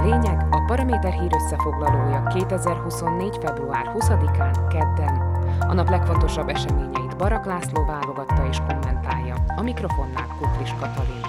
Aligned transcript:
A 0.00 0.04
lényeg 0.04 0.46
a 0.50 0.64
Paraméter 0.66 1.12
hír 1.12 1.34
összefoglalója 1.34 2.22
2024. 2.22 3.36
február 3.40 3.92
20-án, 3.98 4.66
kedden. 4.70 5.14
A 5.60 5.74
nap 5.74 5.88
legfontosabb 5.88 6.48
eseményeit 6.48 7.16
Barak 7.16 7.44
László 7.44 7.84
válogatta 7.84 8.46
és 8.48 8.56
kommentálja. 8.56 9.44
A 9.56 9.62
mikrofonnál 9.62 10.26
Kuklis 10.26 10.70
Katalin. 10.70 11.20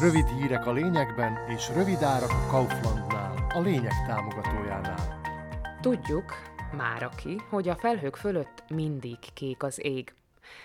Rövid 0.00 0.26
hírek 0.26 0.66
a 0.66 0.72
lényegben, 0.72 1.38
és 1.48 1.70
rövid 1.74 2.02
árak 2.02 2.30
a 2.30 2.50
Kauflandnál, 2.50 3.46
a 3.54 3.60
lényeg 3.60 4.06
támogatójánál. 4.06 5.20
Tudjuk, 5.80 6.34
már 6.76 7.02
aki, 7.02 7.40
hogy 7.50 7.68
a 7.68 7.76
felhők 7.76 8.16
fölött 8.16 8.64
mindig 8.68 9.18
kék 9.34 9.62
az 9.62 9.84
ég. 9.84 10.14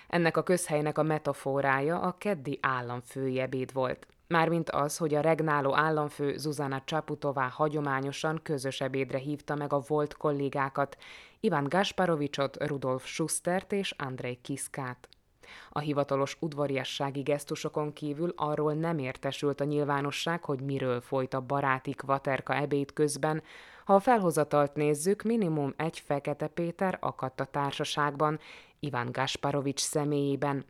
Ennek 0.07 0.37
a 0.37 0.43
közhelynek 0.43 0.97
a 0.97 1.03
metaforája 1.03 1.99
a 1.99 2.15
keddi 2.17 2.59
államfőjebéd 2.61 3.73
volt. 3.73 4.07
Mármint 4.33 4.69
az, 4.69 4.97
hogy 4.97 5.13
a 5.13 5.21
regnáló 5.21 5.75
államfő 5.75 6.37
Zuzana 6.37 6.81
Csaputová 6.85 7.47
hagyományosan 7.47 8.39
közös 8.43 8.81
ebédre 8.81 9.17
hívta 9.17 9.55
meg 9.55 9.73
a 9.73 9.83
volt 9.87 10.13
kollégákat, 10.13 10.97
Iván 11.39 11.63
Gasparovicsot, 11.69 12.57
Rudolf 12.67 13.05
Schustert 13.05 13.71
és 13.71 13.91
Andrei 13.97 14.39
Kiszkát. 14.41 15.09
A 15.69 15.79
hivatalos 15.79 16.37
udvariassági 16.39 17.21
gesztusokon 17.21 17.93
kívül 17.93 18.33
arról 18.35 18.73
nem 18.73 18.97
értesült 18.97 19.61
a 19.61 19.63
nyilvánosság, 19.63 20.43
hogy 20.43 20.61
miről 20.61 21.01
folyt 21.01 21.33
a 21.33 21.41
baráti 21.41 21.91
kvaterka 21.91 22.55
ebéd 22.55 22.93
közben. 22.93 23.43
Ha 23.85 23.93
a 23.93 23.99
felhozatalt 23.99 24.75
nézzük, 24.75 25.21
minimum 25.21 25.73
egy 25.77 25.99
Fekete 25.99 26.47
Péter 26.47 26.97
akadt 27.01 27.39
a 27.39 27.45
társaságban, 27.45 28.39
Iván 28.79 29.11
Gasparovics 29.11 29.79
személyében. 29.79 30.65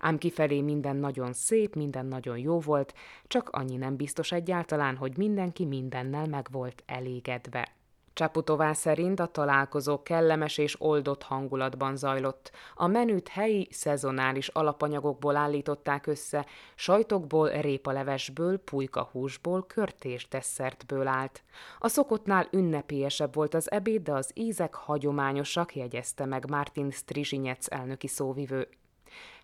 Ám 0.00 0.18
kifelé 0.18 0.60
minden 0.60 0.96
nagyon 0.96 1.32
szép, 1.32 1.74
minden 1.74 2.06
nagyon 2.06 2.38
jó 2.38 2.60
volt, 2.60 2.94
csak 3.26 3.48
annyi 3.48 3.76
nem 3.76 3.96
biztos 3.96 4.32
egyáltalán, 4.32 4.96
hogy 4.96 5.16
mindenki 5.16 5.64
mindennel 5.64 6.26
meg 6.26 6.48
volt 6.50 6.82
elégedve. 6.86 7.74
Csaputová 8.16 8.72
szerint 8.72 9.20
a 9.20 9.26
találkozó 9.26 10.02
kellemes 10.02 10.58
és 10.58 10.80
oldott 10.80 11.22
hangulatban 11.22 11.96
zajlott. 11.96 12.50
A 12.74 12.86
menüt 12.86 13.28
helyi, 13.28 13.68
szezonális 13.70 14.48
alapanyagokból 14.48 15.36
állították 15.36 16.06
össze, 16.06 16.46
sajtokból, 16.74 17.48
répalevesből, 17.48 18.58
pulykahúsból, 18.58 19.66
körtés 19.66 20.28
desszertből 20.28 21.06
állt. 21.06 21.42
A 21.78 21.88
szokottnál 21.88 22.48
ünnepélyesebb 22.50 23.34
volt 23.34 23.54
az 23.54 23.70
ebéd, 23.70 24.02
de 24.02 24.12
az 24.12 24.30
ízek 24.34 24.74
hagyományosak, 24.74 25.74
jegyezte 25.74 26.24
meg 26.24 26.50
Martin 26.50 26.90
Strizsinyec 26.90 27.72
elnöki 27.72 28.06
szóvivő. 28.06 28.68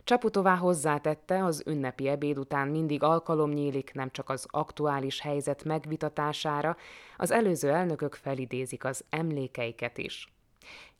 Csaputová 0.04 0.56
hozzátette, 0.56 1.44
az 1.44 1.62
ünnepi 1.66 2.08
ebéd 2.08 2.38
után 2.38 2.68
mindig 2.68 3.02
alkalom 3.02 3.50
nyílik 3.50 3.92
nem 3.94 4.10
csak 4.10 4.28
az 4.28 4.46
aktuális 4.50 5.20
helyzet 5.20 5.64
megvitatására, 5.64 6.76
az 7.16 7.30
előző 7.30 7.70
elnökök 7.70 8.14
felidézik 8.14 8.84
az 8.84 9.04
emlékeiket 9.10 9.98
is. 9.98 10.32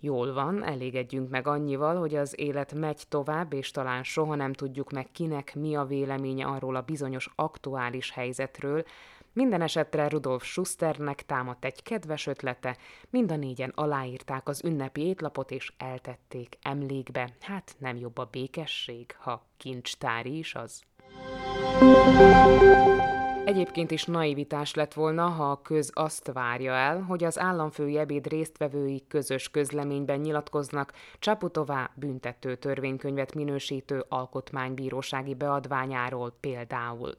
Jól 0.01 0.33
van, 0.33 0.65
elégedjünk 0.65 1.31
meg 1.31 1.47
annyival, 1.47 1.97
hogy 1.97 2.15
az 2.15 2.41
élet 2.41 2.75
megy 2.75 3.03
tovább, 3.09 3.53
és 3.53 3.71
talán 3.71 4.03
soha 4.03 4.35
nem 4.35 4.53
tudjuk 4.53 4.91
meg 4.91 5.09
kinek 5.13 5.55
mi 5.55 5.75
a 5.75 5.85
véleménye 5.85 6.47
arról 6.47 6.77
a 6.77 6.83
bizonyos 6.83 7.29
aktuális 7.35 8.11
helyzetről, 8.11 8.85
minden 9.33 9.63
esetre 9.63 10.09
Rudolf 10.09 10.45
Schusternek 10.45 11.27
támadt 11.27 11.65
egy 11.65 11.83
kedves 11.83 12.27
ötlete, 12.27 12.77
mind 13.11 13.33
a 13.33 13.37
négyen 13.37 13.73
aláírták 13.75 14.49
az 14.49 14.65
ünnepi 14.65 15.01
étlapot 15.01 15.51
és 15.51 15.73
eltették 15.77 16.59
emlékbe. 16.63 17.31
Hát 17.41 17.75
nem 17.79 17.97
jobb 17.97 18.19
a 18.19 18.29
békesség, 18.31 19.17
ha 19.19 19.47
kincstári 19.57 20.39
is 20.39 20.55
az. 20.55 20.83
Egyébként 23.45 23.91
is 23.91 24.05
naivitás 24.05 24.75
lett 24.75 24.93
volna, 24.93 25.29
ha 25.29 25.51
a 25.51 25.63
köz 25.63 25.91
azt 25.95 26.33
várja 26.33 26.73
el, 26.73 27.01
hogy 27.01 27.25
az 27.25 27.39
államfői 27.39 27.99
ebéd 27.99 28.27
résztvevői 28.27 29.05
közös 29.09 29.51
közleményben 29.51 30.21
nyilatkoznak 30.21 30.93
Csaputová 31.19 31.91
büntető 31.95 32.57
törvénykönyvet 32.57 33.35
minősítő 33.35 34.05
alkotmánybírósági 34.09 35.35
beadványáról 35.35 36.37
például 36.41 37.15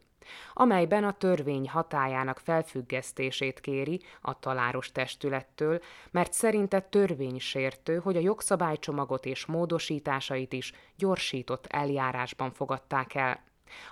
amelyben 0.54 1.04
a 1.04 1.12
törvény 1.12 1.70
hatájának 1.70 2.40
felfüggesztését 2.40 3.60
kéri 3.60 4.02
a 4.22 4.40
taláros 4.40 4.92
testülettől, 4.92 5.80
mert 6.12 6.34
szerinte 6.34 6.80
törvénysértő, 6.80 7.98
hogy 7.98 8.16
a 8.16 8.20
jogszabálycsomagot 8.20 9.26
és 9.26 9.46
módosításait 9.46 10.54
is 10.54 10.74
gyorsított 10.98 11.66
eljárásban 11.66 12.52
fogadták 12.52 13.16
el 13.16 13.44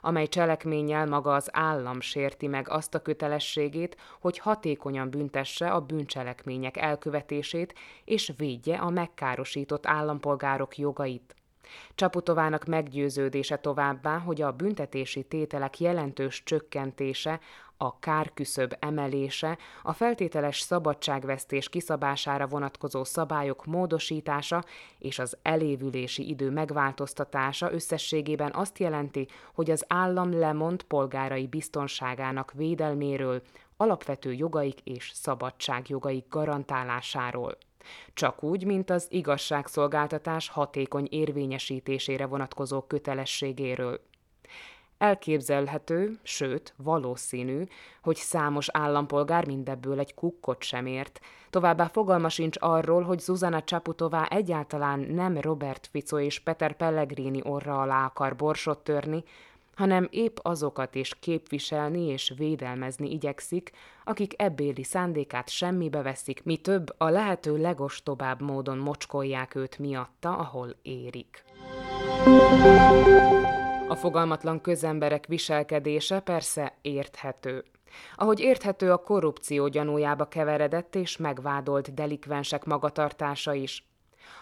amely 0.01 0.27
cselekménnyel 0.27 1.05
maga 1.05 1.33
az 1.33 1.49
állam 1.51 2.01
sérti 2.01 2.47
meg 2.47 2.69
azt 2.69 2.95
a 2.95 3.01
kötelességét, 3.01 3.97
hogy 4.19 4.37
hatékonyan 4.37 5.09
büntesse 5.09 5.71
a 5.71 5.81
bűncselekmények 5.81 6.77
elkövetését 6.77 7.73
és 8.05 8.33
védje 8.37 8.77
a 8.77 8.89
megkárosított 8.89 9.85
állampolgárok 9.87 10.77
jogait. 10.77 11.35
Csaputovának 11.95 12.65
meggyőződése 12.65 13.57
továbbá, 13.57 14.17
hogy 14.17 14.41
a 14.41 14.51
büntetési 14.51 15.23
tételek 15.23 15.79
jelentős 15.79 16.43
csökkentése, 16.43 17.39
a 17.81 17.99
kárküszöb 17.99 18.75
emelése, 18.79 19.57
a 19.83 19.93
feltételes 19.93 20.59
szabadságvesztés 20.59 21.69
kiszabására 21.69 22.47
vonatkozó 22.47 23.03
szabályok 23.03 23.65
módosítása 23.65 24.63
és 24.99 25.19
az 25.19 25.37
elévülési 25.41 26.29
idő 26.29 26.49
megváltoztatása 26.49 27.71
összességében 27.73 28.51
azt 28.53 28.79
jelenti, 28.79 29.27
hogy 29.53 29.71
az 29.71 29.85
állam 29.87 30.39
lemond 30.39 30.83
polgárai 30.83 31.47
biztonságának 31.47 32.51
védelméről, 32.51 33.41
alapvető 33.77 34.33
jogaik 34.33 34.79
és 34.83 35.11
szabadságjogaik 35.13 36.25
garantálásáról. 36.29 37.57
Csak 38.13 38.43
úgy, 38.43 38.65
mint 38.65 38.89
az 38.89 39.07
igazságszolgáltatás 39.09 40.49
hatékony 40.49 41.07
érvényesítésére 41.09 42.25
vonatkozó 42.25 42.81
kötelességéről. 42.81 43.99
Elképzelhető, 44.97 46.19
sőt, 46.23 46.73
valószínű, 46.77 47.63
hogy 48.01 48.15
számos 48.15 48.69
állampolgár 48.71 49.45
mindebből 49.45 49.99
egy 49.99 50.13
kukkot 50.13 50.63
sem 50.63 50.85
ért. 50.85 51.19
Továbbá 51.49 51.87
fogalma 51.87 52.29
sincs 52.29 52.57
arról, 52.59 53.01
hogy 53.01 53.19
Zuzana 53.19 53.63
Csaputová 53.63 54.25
egyáltalán 54.25 54.99
nem 54.99 55.37
Robert 55.37 55.87
Fico 55.91 56.19
és 56.19 56.39
Peter 56.39 56.73
Pellegrini 56.73 57.41
orra 57.43 57.81
alá 57.81 58.05
akar 58.05 58.35
borsot 58.35 58.83
törni, 58.83 59.23
hanem 59.75 60.07
épp 60.11 60.37
azokat 60.41 60.95
is 60.95 61.15
képviselni 61.19 62.05
és 62.05 62.33
védelmezni 62.37 63.11
igyekszik, 63.11 63.71
akik 64.03 64.41
ebbéli 64.41 64.83
szándékát 64.83 65.49
semmibe 65.49 66.01
veszik, 66.01 66.43
mi 66.43 66.57
több 66.57 66.95
a 66.97 67.09
lehető 67.09 67.57
legostobább 67.57 68.41
módon 68.41 68.77
mocskolják 68.77 69.55
őt 69.55 69.79
miatta, 69.79 70.37
ahol 70.37 70.75
érik. 70.81 71.43
A 73.87 73.95
fogalmatlan 73.95 74.61
közemberek 74.61 75.25
viselkedése 75.27 76.19
persze 76.19 76.77
érthető. 76.81 77.63
Ahogy 78.15 78.39
érthető, 78.39 78.91
a 78.91 78.97
korrupció 78.97 79.67
gyanújába 79.67 80.27
keveredett 80.27 80.95
és 80.95 81.17
megvádolt 81.17 81.93
delikvensek 81.93 82.65
magatartása 82.65 83.53
is. 83.53 83.90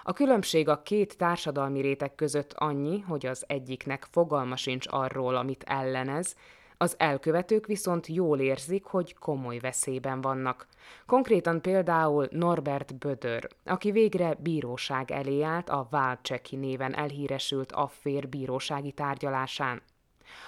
A 0.04 0.14
különbség 0.14 0.70
a 0.70 0.82
két 0.82 1.18
társadalmi 1.18 1.82
réteg 1.82 2.16
között 2.16 2.54
annyi, 2.54 3.00
hogy 3.00 3.26
az 3.26 3.44
egyiknek 3.48 4.08
fogalma 4.12 4.56
sincs 4.56 4.86
arról, 4.90 5.36
amit 5.36 5.64
ellenez, 5.68 6.36
az 6.82 6.96
elkövetők 6.98 7.66
viszont 7.66 8.08
jól 8.08 8.40
érzik, 8.40 8.86
hogy 8.86 9.16
komoly 9.18 9.60
veszélyben 9.60 10.22
vannak. 10.22 10.68
Konkrétan 11.06 11.62
például 11.62 12.28
Norbert 12.32 12.96
Bödör, 12.96 13.48
aki 13.66 13.92
végre 13.92 14.36
bíróság 14.40 15.12
elé 15.12 15.42
állt 15.42 15.70
a 15.70 15.88
Válcseki 15.90 16.56
néven 16.56 16.96
elhíresült 16.96 17.72
affér 17.72 18.30
bírósági 18.30 18.92
tárgyalásán. 18.92 19.82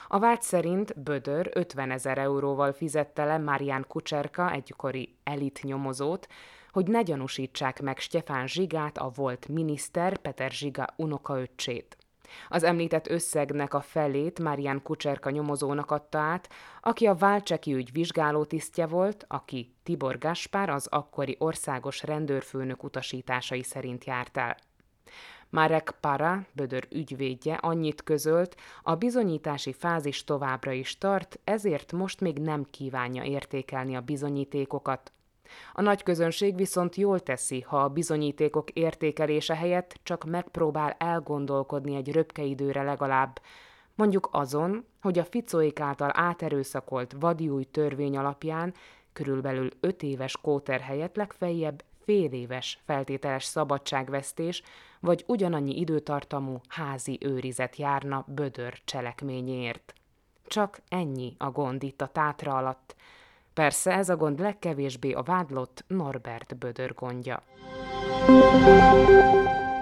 A 0.07 0.19
vád 0.19 0.41
szerint 0.41 1.01
Bödör 1.03 1.49
50 1.53 1.91
ezer 1.91 2.17
euróval 2.17 2.73
fizette 2.73 3.25
le 3.25 3.37
Marian 3.37 3.85
Kucserka, 3.87 4.51
egykori 4.51 5.15
elit 5.23 5.59
nyomozót, 5.63 6.27
hogy 6.71 6.87
ne 6.87 7.01
gyanúsítsák 7.01 7.81
meg 7.81 7.99
Stefán 7.99 8.47
Zsigát, 8.47 8.97
a 8.97 9.11
volt 9.15 9.47
miniszter 9.47 10.17
Peter 10.17 10.51
Zsiga 10.51 10.87
unokaöccsét. 10.95 11.97
Az 12.49 12.63
említett 12.63 13.07
összegnek 13.07 13.73
a 13.73 13.81
felét 13.81 14.39
Marian 14.39 14.81
Kucserka 14.81 15.29
nyomozónak 15.29 15.91
adta 15.91 16.17
át, 16.17 16.49
aki 16.81 17.05
a 17.05 17.15
Válcseki 17.15 17.73
ügy 17.73 17.91
vizsgálótisztje 17.91 18.87
volt, 18.87 19.25
aki 19.27 19.73
Tibor 19.83 20.17
Gaspár 20.17 20.69
az 20.69 20.87
akkori 20.87 21.35
országos 21.39 22.03
rendőrfőnök 22.03 22.83
utasításai 22.83 23.63
szerint 23.63 24.05
járt 24.05 24.37
el. 24.37 24.57
Marek 25.49 25.95
Para, 25.99 26.45
Bödör 26.53 26.87
ügyvédje 26.91 27.53
annyit 27.53 28.03
közölt, 28.03 28.55
a 28.83 28.95
bizonyítási 28.95 29.73
fázis 29.73 30.23
továbbra 30.23 30.71
is 30.71 30.97
tart, 30.97 31.39
ezért 31.43 31.91
most 31.91 32.19
még 32.19 32.37
nem 32.37 32.63
kívánja 32.63 33.23
értékelni 33.23 33.95
a 33.95 34.01
bizonyítékokat, 34.01 35.11
a 35.73 35.81
nagy 35.81 36.03
közönség 36.03 36.55
viszont 36.55 36.95
jól 36.95 37.19
teszi, 37.19 37.61
ha 37.61 37.83
a 37.83 37.89
bizonyítékok 37.89 38.69
értékelése 38.69 39.55
helyett 39.55 39.99
csak 40.03 40.23
megpróbál 40.23 40.95
elgondolkodni 40.99 41.95
egy 41.95 42.11
röpke 42.11 42.43
időre 42.43 42.83
legalább, 42.83 43.41
mondjuk 43.95 44.29
azon, 44.31 44.85
hogy 45.01 45.19
a 45.19 45.25
ficóik 45.25 45.79
által 45.79 46.11
áterőszakolt 46.13 47.15
vadiúj 47.19 47.63
törvény 47.63 48.17
alapján 48.17 48.73
körülbelül 49.13 49.69
5 49.79 50.03
éves 50.03 50.37
kóter 50.41 50.79
helyett 50.79 51.15
legfeljebb 51.15 51.83
fél 52.03 52.31
éves 52.31 52.79
feltételes 52.85 53.43
szabadságvesztés, 53.43 54.63
vagy 54.99 55.23
ugyanannyi 55.27 55.79
időtartamú 55.79 56.59
házi 56.67 57.17
őrizet 57.21 57.75
járna 57.75 58.25
Bödör 58.27 58.79
cselekményért. 58.85 59.93
Csak 60.47 60.81
ennyi 60.87 61.35
a 61.37 61.51
gond 61.51 61.83
itt 61.83 62.01
a 62.01 62.07
tátra 62.07 62.55
alatt. 62.55 62.95
Persze 63.61 63.91
ez 63.91 64.09
a 64.09 64.15
gond 64.15 64.39
legkevésbé 64.39 65.11
a 65.11 65.21
vádlott 65.21 65.83
Norbert 65.87 66.57
Bödör 66.57 66.93
gondja. 66.93 67.43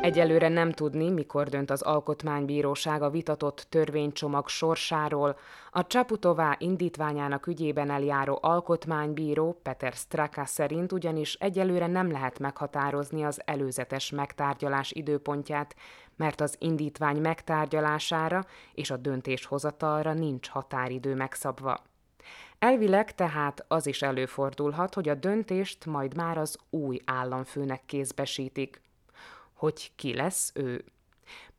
Egyelőre 0.01 0.47
nem 0.47 0.71
tudni, 0.71 1.09
mikor 1.09 1.49
dönt 1.49 1.69
az 1.69 1.81
Alkotmánybíróság 1.81 3.01
a 3.01 3.09
vitatott 3.09 3.65
törvénycsomag 3.69 4.47
sorsáról. 4.47 5.37
A 5.71 5.87
Csaputová 5.87 6.55
indítványának 6.57 7.47
ügyében 7.47 7.89
eljáró 7.89 8.39
alkotmánybíró 8.41 9.59
Peter 9.63 9.93
Straka 9.93 10.45
szerint 10.45 10.91
ugyanis 10.91 11.33
egyelőre 11.33 11.87
nem 11.87 12.11
lehet 12.11 12.39
meghatározni 12.39 13.23
az 13.23 13.41
előzetes 13.45 14.11
megtárgyalás 14.11 14.91
időpontját, 14.91 15.75
mert 16.15 16.41
az 16.41 16.55
indítvány 16.57 17.17
megtárgyalására 17.21 18.45
és 18.73 18.91
a 18.91 18.97
döntéshozatalra 18.97 20.13
nincs 20.13 20.49
határidő 20.49 21.15
megszabva. 21.15 21.88
Elvileg 22.59 23.15
tehát 23.15 23.65
az 23.67 23.87
is 23.87 24.01
előfordulhat, 24.01 24.93
hogy 24.93 25.09
a 25.09 25.15
döntést 25.15 25.85
majd 25.85 26.15
már 26.15 26.37
az 26.37 26.57
új 26.69 26.99
államfőnek 27.05 27.81
kézbesítik 27.85 28.81
hogy 29.59 29.91
ki 29.95 30.15
lesz 30.15 30.51
ő. 30.55 30.83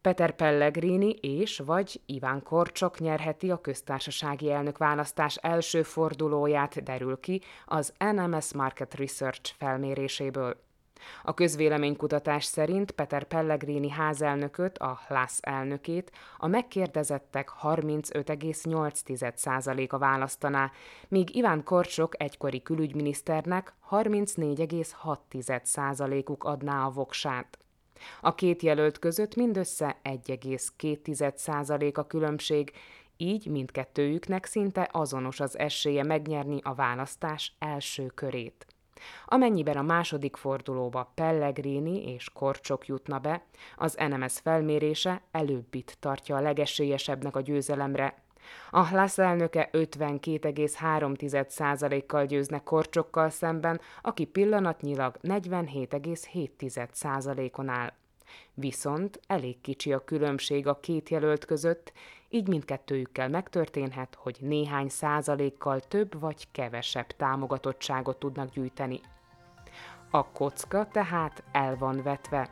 Peter 0.00 0.36
Pellegrini 0.36 1.10
és 1.10 1.58
vagy 1.58 2.00
Iván 2.06 2.42
Korcsok 2.42 2.98
nyerheti 2.98 3.50
a 3.50 3.60
köztársasági 3.60 4.50
elnök 4.50 4.78
választás 4.78 5.36
első 5.36 5.82
fordulóját, 5.82 6.82
derül 6.82 7.20
ki 7.20 7.42
az 7.66 7.92
NMS 7.98 8.52
Market 8.52 8.94
Research 8.94 9.54
felméréséből. 9.58 10.56
A 11.22 11.34
közvéleménykutatás 11.34 12.44
szerint 12.44 12.90
Peter 12.90 13.24
Pellegrini 13.24 13.90
házelnököt, 13.90 14.78
a 14.78 15.00
LASZ 15.08 15.38
elnökét 15.40 16.12
a 16.38 16.46
megkérdezettek 16.46 17.50
35,8%-a 17.62 19.98
választaná, 19.98 20.70
míg 21.08 21.36
Iván 21.36 21.64
Korcsok 21.64 22.22
egykori 22.22 22.62
külügyminiszternek 22.62 23.74
34,6%-uk 23.90 26.44
adná 26.44 26.84
a 26.84 26.90
voksát. 26.90 27.58
A 28.20 28.34
két 28.34 28.62
jelölt 28.62 28.98
között 28.98 29.34
mindössze 29.34 29.96
1,2% 30.02 31.94
a 31.94 32.06
különbség, 32.06 32.72
így 33.16 33.46
mindkettőjüknek 33.46 34.44
szinte 34.44 34.88
azonos 34.92 35.40
az 35.40 35.58
esélye 35.58 36.02
megnyerni 36.02 36.60
a 36.62 36.74
választás 36.74 37.54
első 37.58 38.06
körét. 38.06 38.66
Amennyiben 39.26 39.76
a 39.76 39.82
második 39.82 40.36
fordulóba 40.36 41.12
Pellegrini 41.14 42.12
és 42.12 42.30
Korcsok 42.32 42.86
jutna 42.86 43.18
be, 43.18 43.42
az 43.76 43.96
NMS 44.08 44.38
felmérése 44.38 45.22
előbbit 45.30 45.96
tartja 46.00 46.36
a 46.36 46.40
legesélyesebbnek 46.40 47.36
a 47.36 47.40
győzelemre. 47.40 48.14
A 48.70 48.88
LASZ 48.92 49.18
elnöke 49.18 49.68
52,3%-kal 49.72 52.26
győzne 52.26 52.62
Korcsokkal 52.62 53.30
szemben, 53.30 53.80
aki 54.02 54.24
pillanatnyilag 54.24 55.16
47,7%-on 55.22 57.68
áll. 57.68 57.92
Viszont 58.54 59.20
elég 59.26 59.60
kicsi 59.60 59.92
a 59.92 60.04
különbség 60.04 60.66
a 60.66 60.80
két 60.80 61.08
jelölt 61.08 61.44
között, 61.44 61.92
így 62.30 62.48
mindkettőjükkel 62.48 63.28
megtörténhet, 63.28 64.16
hogy 64.20 64.36
néhány 64.40 64.88
százalékkal 64.88 65.80
több 65.80 66.20
vagy 66.20 66.48
kevesebb 66.52 67.06
támogatottságot 67.06 68.18
tudnak 68.18 68.50
gyűjteni. 68.50 69.00
A 70.10 70.26
kocka 70.26 70.88
tehát 70.92 71.42
el 71.52 71.76
van 71.76 72.02
vetve. 72.02 72.48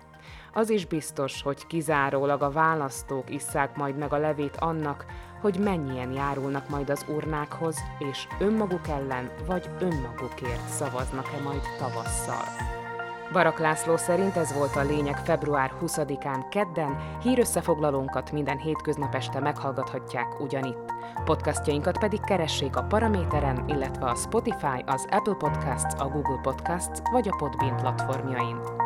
Az 0.52 0.70
is 0.70 0.86
biztos, 0.86 1.42
hogy 1.42 1.66
kizárólag 1.66 2.42
a 2.42 2.50
választók 2.50 3.30
isszák 3.30 3.76
majd 3.76 3.96
meg 3.96 4.12
a 4.12 4.18
levét 4.18 4.56
annak, 4.56 5.04
hogy 5.40 5.58
mennyien 5.58 6.12
járulnak 6.12 6.68
majd 6.68 6.90
az 6.90 7.04
urnákhoz, 7.08 7.78
és 7.98 8.26
önmaguk 8.40 8.88
ellen 8.88 9.30
vagy 9.46 9.70
önmagukért 9.80 10.68
szavaznak-e 10.68 11.42
majd 11.42 11.62
tavasszal. 11.78 12.77
Barak 13.32 13.58
László 13.58 13.96
szerint 13.96 14.36
ez 14.36 14.52
volt 14.52 14.76
a 14.76 14.82
lényeg 14.82 15.16
február 15.16 15.72
20-án 15.80 16.44
kedden, 16.50 16.96
hírösszefoglalónkat 17.22 18.32
minden 18.32 18.58
hétköznap 18.58 19.14
este 19.14 19.40
meghallgathatják 19.40 20.40
ugyanitt. 20.40 20.92
Podcastjainkat 21.24 21.98
pedig 21.98 22.20
keressék 22.20 22.76
a 22.76 22.82
Paraméteren, 22.82 23.64
illetve 23.66 24.06
a 24.06 24.14
Spotify, 24.14 24.82
az 24.86 25.06
Apple 25.10 25.34
Podcasts, 25.34 26.00
a 26.00 26.08
Google 26.08 26.40
Podcasts 26.42 27.00
vagy 27.12 27.28
a 27.28 27.36
Podbean 27.36 27.76
platformjain. 27.76 28.77